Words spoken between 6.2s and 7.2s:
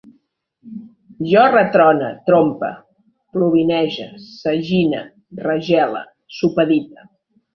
supedite